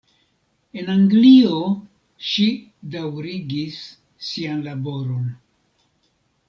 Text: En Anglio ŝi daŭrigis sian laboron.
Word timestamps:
En 0.83 0.87
Anglio 0.93 1.59
ŝi 2.29 2.47
daŭrigis 2.97 3.79
sian 4.31 4.69
laboron. 4.71 5.27